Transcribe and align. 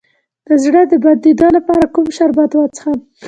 د 0.47 0.49
زړه 0.63 0.81
د 0.91 0.93
بندیدو 1.03 1.47
لپاره 1.57 1.83
کوم 1.95 2.05
شربت 2.17 2.51
وڅښم؟ 2.55 2.97